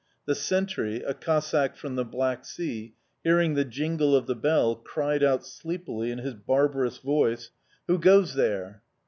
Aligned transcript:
The 0.25 0.33
sentry, 0.33 1.03
a 1.03 1.13
Cossack 1.13 1.75
from 1.75 1.95
the 1.95 2.03
Black 2.03 2.43
Sea, 2.43 2.95
hearing 3.23 3.53
the 3.53 3.63
jingle 3.63 4.15
of 4.15 4.25
the 4.25 4.33
bell, 4.35 4.75
cried 4.77 5.21
out, 5.21 5.45
sleepily, 5.45 6.09
in 6.09 6.17
his 6.17 6.33
barbarous 6.33 6.97
voice, 6.97 7.51
"Who 7.87 7.99
goes 7.99 8.33
there?" 8.33 8.81